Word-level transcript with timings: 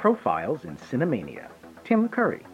Profiles 0.00 0.64
in 0.64 0.78
Cinemania. 0.78 1.50
Tim 1.84 2.08
Curry. 2.08 2.46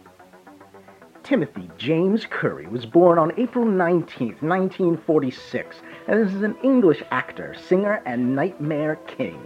Timothy 1.23 1.71
James 1.77 2.25
Curry 2.25 2.67
was 2.67 2.85
born 2.85 3.17
on 3.17 3.31
April 3.37 3.63
19, 3.63 4.35
1946, 4.41 5.77
and 6.09 6.27
is 6.27 6.43
an 6.43 6.57
English 6.61 7.01
actor, 7.09 7.55
singer, 7.55 8.01
and 8.05 8.35
nightmare 8.35 8.97
king. 9.07 9.39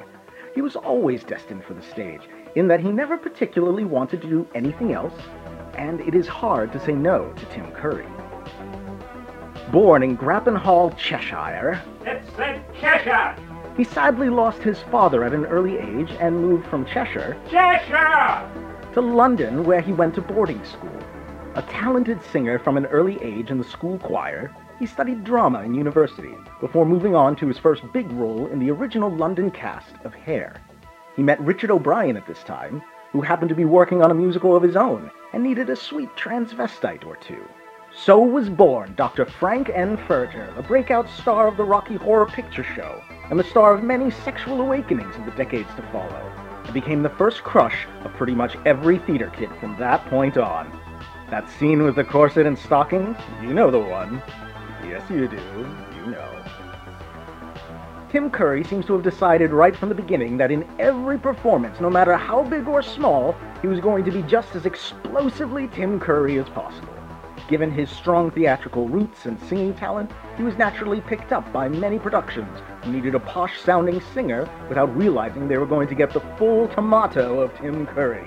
He 0.55 0.63
was 0.63 0.75
always 0.75 1.23
destined 1.23 1.63
for 1.63 1.75
the 1.75 1.83
stage, 1.83 2.21
in 2.55 2.67
that 2.69 2.79
he 2.79 2.89
never 2.89 3.19
particularly 3.19 3.85
wanted 3.85 4.23
to 4.23 4.29
do 4.29 4.47
anything 4.55 4.93
else, 4.93 5.13
and 5.75 6.01
it 6.01 6.15
is 6.15 6.27
hard 6.27 6.71
to 6.73 6.79
say 6.79 6.93
no 6.93 7.31
to 7.33 7.45
Tim 7.45 7.71
Curry. 7.71 8.07
Born 9.71 10.01
in 10.01 10.15
Grappenhall, 10.15 10.89
Cheshire, 10.97 11.79
It 12.03 12.23
said 12.35 12.65
Cheshire! 12.79 13.35
He 13.77 13.83
sadly 13.83 14.29
lost 14.29 14.61
his 14.61 14.79
father 14.83 15.23
at 15.23 15.33
an 15.33 15.45
early 15.45 15.77
age 15.77 16.11
and 16.19 16.41
moved 16.41 16.67
from 16.67 16.85
Cheshire 16.85 17.37
Cheshire! 17.49 18.49
to 18.93 19.01
London, 19.01 19.63
where 19.63 19.79
he 19.79 19.93
went 19.93 20.13
to 20.15 20.21
boarding 20.21 20.63
school. 20.65 20.99
A 21.55 21.61
talented 21.61 22.21
singer 22.21 22.59
from 22.59 22.75
an 22.75 22.85
early 22.87 23.21
age 23.21 23.49
in 23.49 23.57
the 23.57 23.63
school 23.63 23.97
choir, 23.99 24.53
he 24.79 24.85
studied 24.85 25.23
drama 25.23 25.61
in 25.61 25.73
university 25.73 26.35
before 26.59 26.85
moving 26.85 27.15
on 27.15 27.35
to 27.37 27.47
his 27.47 27.57
first 27.57 27.83
big 27.93 28.11
role 28.11 28.47
in 28.47 28.59
the 28.59 28.71
original 28.71 29.09
London 29.09 29.49
cast 29.51 29.95
of 30.03 30.13
Hair. 30.13 30.55
He 31.15 31.23
met 31.23 31.39
Richard 31.39 31.71
O'Brien 31.71 32.17
at 32.17 32.27
this 32.27 32.43
time, 32.43 32.81
who 33.11 33.21
happened 33.21 33.49
to 33.49 33.55
be 33.55 33.65
working 33.65 34.01
on 34.01 34.11
a 34.11 34.15
musical 34.15 34.55
of 34.55 34.63
his 34.63 34.75
own 34.75 35.09
and 35.33 35.43
needed 35.43 35.69
a 35.69 35.75
sweet 35.75 36.09
transvestite 36.15 37.05
or 37.05 37.15
two. 37.17 37.43
So 37.93 38.19
was 38.19 38.49
born 38.49 38.93
Dr. 38.95 39.25
Frank 39.25 39.69
N. 39.69 39.97
Furter, 39.97 40.53
the 40.55 40.63
breakout 40.63 41.09
star 41.09 41.47
of 41.47 41.57
the 41.57 41.63
Rocky 41.63 41.95
Horror 41.95 42.25
Picture 42.25 42.63
Show 42.63 43.01
and 43.29 43.39
the 43.39 43.43
star 43.43 43.73
of 43.73 43.83
many 43.83 44.11
sexual 44.11 44.61
awakenings 44.61 45.15
in 45.15 45.25
the 45.25 45.31
decades 45.31 45.69
to 45.75 45.81
follow, 45.91 46.33
and 46.65 46.73
became 46.73 47.03
the 47.03 47.09
first 47.09 47.43
crush 47.43 47.87
of 48.03 48.13
pretty 48.13 48.33
much 48.33 48.57
every 48.65 48.97
theater 48.99 49.31
kid 49.35 49.49
from 49.59 49.77
that 49.77 50.05
point 50.07 50.37
on. 50.37 50.71
That 51.29 51.49
scene 51.49 51.83
with 51.83 51.95
the 51.95 52.03
corset 52.03 52.45
and 52.45 52.57
stockings? 52.57 53.17
You 53.41 53.53
know 53.53 53.71
the 53.71 53.79
one. 53.79 54.21
Yes, 54.83 55.09
you 55.09 55.27
do. 55.27 55.37
You 55.95 56.11
know. 56.11 56.43
Tim 58.11 58.29
Curry 58.29 58.65
seems 58.65 58.85
to 58.87 58.93
have 58.93 59.03
decided 59.03 59.51
right 59.51 59.73
from 59.73 59.87
the 59.87 59.95
beginning 59.95 60.35
that 60.35 60.51
in 60.51 60.67
every 60.79 61.17
performance, 61.17 61.79
no 61.79 61.89
matter 61.89 62.17
how 62.17 62.43
big 62.43 62.67
or 62.67 62.81
small, 62.81 63.33
he 63.61 63.67
was 63.67 63.79
going 63.79 64.03
to 64.03 64.11
be 64.11 64.21
just 64.23 64.53
as 64.53 64.65
explosively 64.65 65.69
Tim 65.69 65.97
Curry 65.97 66.37
as 66.37 66.49
possible. 66.49 66.93
Given 67.51 67.69
his 67.69 67.89
strong 67.89 68.31
theatrical 68.31 68.87
roots 68.87 69.25
and 69.25 69.37
singing 69.41 69.73
talent, 69.73 70.09
he 70.37 70.43
was 70.43 70.57
naturally 70.57 71.01
picked 71.01 71.33
up 71.33 71.51
by 71.51 71.67
many 71.67 71.99
productions 71.99 72.61
who 72.81 72.93
needed 72.93 73.13
a 73.13 73.19
posh 73.19 73.59
sounding 73.59 73.99
singer 74.13 74.49
without 74.69 74.95
realizing 74.95 75.49
they 75.49 75.57
were 75.57 75.65
going 75.65 75.89
to 75.89 75.95
get 75.95 76.13
the 76.13 76.21
full 76.37 76.69
tomato 76.69 77.41
of 77.41 77.53
Tim 77.57 77.85
Curry. 77.87 78.25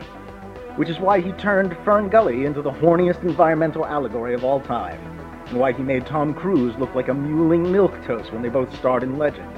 Which 0.77 0.91
is 0.91 1.01
why 1.01 1.23
he 1.23 1.33
turned 1.33 1.75
Fern 1.87 2.11
Gully 2.11 2.45
into 2.45 2.61
the 2.61 2.71
horniest 2.71 3.23
environmental 3.23 3.87
allegory 3.87 4.35
of 4.35 4.45
all 4.45 4.61
time, 4.61 5.01
and 5.47 5.59
why 5.59 5.73
he 5.73 5.83
made 5.83 6.05
Tom 6.05 6.35
Cruise 6.35 6.77
look 6.77 6.95
like 6.95 7.09
a 7.09 7.13
mewling 7.13 7.65
milquetoast 7.69 8.31
when 8.31 8.43
they 8.43 8.51
both 8.51 8.77
starred 8.77 9.03
in 9.03 9.17
Legend. 9.17 9.49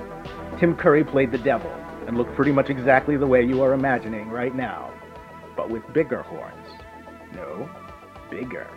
Tim 0.60 0.76
Curry 0.76 1.02
played 1.02 1.32
the 1.32 1.38
devil 1.38 1.72
and 2.06 2.16
looked 2.16 2.36
pretty 2.36 2.52
much 2.52 2.70
exactly 2.70 3.16
the 3.16 3.26
way 3.26 3.44
you 3.44 3.60
are 3.62 3.72
imagining 3.72 4.28
right 4.28 4.54
now, 4.54 4.92
but 5.56 5.68
with 5.68 5.82
bigger 5.92 6.22
horns. 6.22 6.68
No, 7.34 7.68
bigger. 8.30 8.68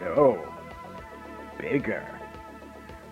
No, 0.00 0.42
bigger. 1.58 2.02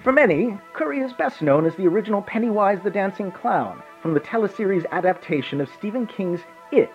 For 0.02 0.10
many, 0.10 0.58
Curry 0.72 1.00
is 1.00 1.12
best 1.12 1.42
known 1.42 1.66
as 1.66 1.74
the 1.74 1.86
original 1.86 2.22
Pennywise 2.22 2.78
the 2.82 2.90
Dancing 2.90 3.30
Clown 3.30 3.82
from 4.00 4.14
the 4.14 4.20
teleseries 4.20 4.86
adaptation 4.90 5.60
of 5.60 5.68
Stephen 5.76 6.06
King's 6.06 6.40
It, 6.72 6.92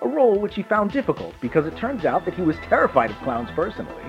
a 0.00 0.08
role 0.08 0.38
which 0.38 0.54
he 0.54 0.62
found 0.62 0.92
difficult 0.92 1.34
because 1.42 1.66
it 1.66 1.76
turns 1.76 2.06
out 2.06 2.24
that 2.24 2.32
he 2.32 2.42
was 2.42 2.56
terrified 2.68 3.10
of 3.10 3.18
clowns 3.18 3.50
personally. 3.50 4.02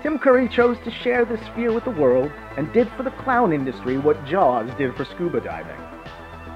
Tim 0.00 0.16
Curry 0.16 0.48
chose 0.48 0.78
to 0.84 0.92
share 0.92 1.24
this 1.24 1.40
fear 1.56 1.72
with 1.72 1.84
the 1.84 1.90
world 1.90 2.30
and 2.56 2.72
did 2.72 2.88
for 2.92 3.02
the 3.02 3.10
clown 3.10 3.52
industry 3.52 3.98
what 3.98 4.24
Jaws 4.26 4.70
did 4.78 4.94
for 4.94 5.04
scuba 5.04 5.40
diving. 5.40 5.80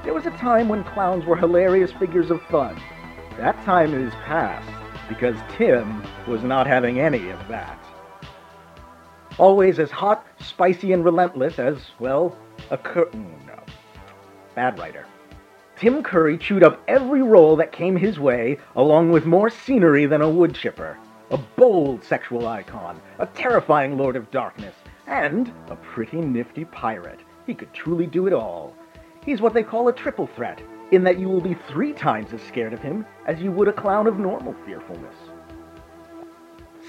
There 0.05 0.15
was 0.15 0.27
a 0.27 0.31
time 0.33 0.69
when 0.69 0.85
clowns 0.85 1.25
were 1.25 1.37
hilarious 1.37 1.91
figures 1.91 2.31
of 2.31 2.41
fun. 2.43 2.81
That 3.37 3.61
time 3.65 3.95
is 3.95 4.13
past 4.27 4.69
because 5.09 5.37
Tim 5.57 6.05
was 6.27 6.43
not 6.43 6.67
having 6.67 7.01
any 7.01 7.31
of 7.31 7.49
that. 7.49 7.86
Always 9.39 9.79
as 9.79 9.91
hot, 9.91 10.27
spicy, 10.41 10.93
and 10.93 11.05
relentless 11.05 11.59
as, 11.59 11.77
well, 11.99 12.37
a 12.71 12.79
cur- 12.79 13.07
mm, 13.07 13.47
no. 13.47 13.61
Bad 14.55 14.79
writer. 14.79 15.05
Tim 15.77 16.03
Curry 16.03 16.39
chewed 16.39 16.63
up 16.63 16.83
every 16.89 17.21
role 17.21 17.55
that 17.57 17.71
came 17.71 17.97
his 17.97 18.19
way, 18.19 18.57
along 18.77 19.13
with 19.13 19.27
more 19.27 19.51
scenery 19.51 20.07
than 20.07 20.23
a 20.23 20.31
wood 20.31 20.55
chipper. 20.55 20.97
A 21.31 21.37
bold 21.37 22.03
sexual 22.03 22.49
icon, 22.49 22.99
a 23.19 23.27
terrifying 23.27 23.99
Lord 23.99 24.17
of 24.17 24.31
Darkness, 24.31 24.75
and 25.07 25.53
a 25.69 25.77
pretty 25.77 26.17
nifty 26.17 26.65
pirate. 26.65 27.21
He 27.47 27.53
could 27.53 27.75
truly 27.75 28.07
do 28.07 28.27
it 28.27 28.33
all. 28.33 28.75
He's 29.23 29.43
what 29.43 29.53
they 29.53 29.63
call 29.63 29.89
a 29.89 29.93
triple 29.93 30.29
threat, 30.29 30.63
in 30.93 31.05
that 31.05 31.19
you 31.19 31.29
will 31.29 31.43
be 31.43 31.59
three 31.69 31.93
times 31.93 32.33
as 32.33 32.41
scared 32.41 32.73
of 32.73 32.81
him 32.81 33.05
as 33.27 33.43
you 33.43 33.53
would 33.53 33.69
a 33.69 33.73
clown 33.73 34.07
of 34.07 34.19
normal 34.19 34.55
fearfulness. 34.65 35.17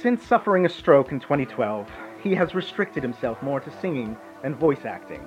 Since 0.02 0.24
suffering 0.24 0.66
a 0.66 0.70
stroke 0.70 1.12
in 1.12 1.20
2012, 1.20 1.90
he 2.28 2.36
has 2.36 2.54
restricted 2.54 3.02
himself 3.02 3.42
more 3.42 3.62
to 3.62 3.72
singing 3.80 4.18
and 4.44 4.56
voice 4.56 4.84
acting, 4.84 5.22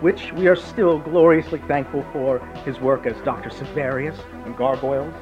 which 0.00 0.32
we 0.32 0.48
are 0.48 0.56
still 0.56 0.98
gloriously 0.98 1.60
thankful 1.68 2.02
for 2.12 2.38
his 2.64 2.80
work 2.80 3.06
as 3.06 3.20
Dr. 3.22 3.50
Sevarius 3.50 4.18
in 4.46 4.54
Gargoyles, 4.54 5.14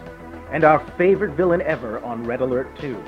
and 0.52 0.62
our 0.62 0.78
favorite 0.96 1.36
villain 1.36 1.60
ever 1.62 1.98
on 2.04 2.22
Red 2.22 2.40
Alert 2.40 2.78
2. 2.78 3.02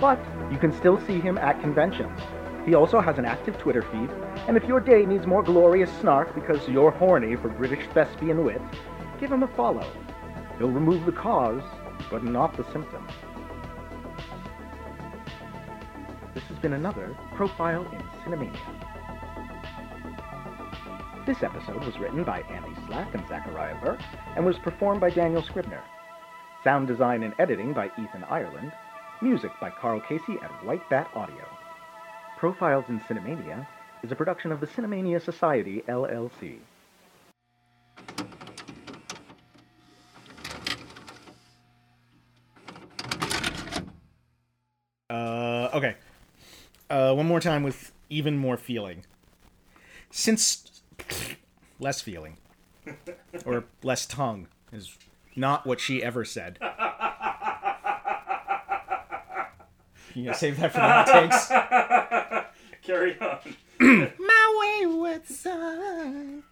But 0.00 0.18
you 0.50 0.58
can 0.58 0.72
still 0.72 1.00
see 1.06 1.20
him 1.20 1.38
at 1.38 1.60
conventions. 1.60 2.18
He 2.66 2.74
also 2.74 3.00
has 3.00 3.16
an 3.16 3.24
active 3.24 3.56
Twitter 3.58 3.82
feed, 3.82 4.10
and 4.48 4.56
if 4.56 4.64
your 4.64 4.80
day 4.80 5.06
needs 5.06 5.26
more 5.26 5.42
glorious 5.42 5.90
snark 6.00 6.34
because 6.34 6.68
you're 6.68 6.90
horny 6.90 7.36
for 7.36 7.48
British 7.48 7.86
thespian 7.94 8.44
wit, 8.44 8.60
give 9.20 9.30
him 9.30 9.44
a 9.44 9.48
follow. 9.48 9.86
He'll 10.58 10.68
remove 10.68 11.06
the 11.06 11.12
cause, 11.12 11.62
but 12.10 12.24
not 12.24 12.56
the 12.56 12.64
symptom. 12.72 13.06
Been 16.62 16.72
another 16.74 17.16
Profile 17.36 17.86
in 17.90 18.02
Cinemania. 18.20 18.58
This 21.24 21.42
episode 21.42 21.82
was 21.82 21.98
written 21.98 22.22
by 22.22 22.42
Andy 22.42 22.74
Slack 22.86 23.14
and 23.14 23.26
Zachariah 23.28 23.80
Burke, 23.80 24.02
and 24.36 24.44
was 24.44 24.58
performed 24.58 25.00
by 25.00 25.08
Daniel 25.08 25.42
Scribner. 25.42 25.82
Sound 26.62 26.86
design 26.86 27.22
and 27.22 27.32
editing 27.38 27.72
by 27.72 27.86
Ethan 27.98 28.24
Ireland. 28.28 28.72
Music 29.22 29.50
by 29.58 29.70
Karl 29.70 30.00
Casey 30.00 30.36
at 30.42 30.50
White 30.66 30.86
Bat 30.90 31.08
Audio. 31.14 31.48
Profiles 32.36 32.84
in 32.90 33.00
Cinemania 33.00 33.66
is 34.02 34.12
a 34.12 34.16
production 34.16 34.52
of 34.52 34.60
the 34.60 34.66
Cinemania 34.66 35.22
Society, 35.22 35.82
LLC. 35.88 36.58
Uh, 45.08 45.70
okay. 45.72 45.96
Uh, 46.90 47.14
one 47.14 47.26
more 47.26 47.38
time 47.40 47.62
with 47.62 47.92
even 48.08 48.36
more 48.36 48.56
feeling. 48.56 49.04
Since 50.10 50.82
less 51.78 52.00
feeling 52.00 52.36
or 53.46 53.64
less 53.84 54.06
tongue 54.06 54.48
is 54.72 54.98
not 55.36 55.64
what 55.66 55.78
she 55.80 56.02
ever 56.02 56.24
said. 56.24 56.58
You 60.14 60.24
gonna 60.24 60.36
save 60.36 60.58
that 60.58 60.72
for 60.72 60.78
the 60.78 60.88
hot 60.88 61.06
takes? 61.06 62.50
Carry 62.82 63.16
on. 63.20 63.38
My 64.18 64.78
wayward 64.82 65.26
son. 65.26 66.42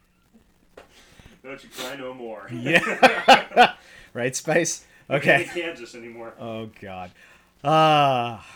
Don't 1.42 1.64
you 1.64 1.70
cry 1.70 1.96
no 1.96 2.14
more. 2.14 2.48
Yeah. 2.52 3.72
right, 4.14 4.36
Spice? 4.36 4.84
Okay. 5.10 5.48
Kansas 5.52 5.96
anymore. 5.96 6.34
Oh 6.38 6.70
God. 6.80 7.10
Ah. 7.64 8.46